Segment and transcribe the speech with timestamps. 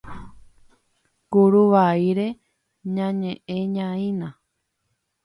[1.31, 2.27] Kuruvaíre
[2.95, 4.29] ñañe'ẽñaína.